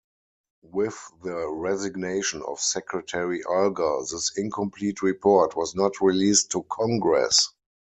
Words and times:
With 0.63 0.97
the 1.21 1.47
resignation 1.47 2.41
of 2.41 2.59
Secretary 2.59 3.43
Alger, 3.47 3.99
this 3.99 4.31
incomplete 4.35 5.03
report 5.03 5.55
was 5.55 5.75
not 5.75 6.01
released 6.01 6.49
to 6.53 6.63
Congress. 6.63 7.53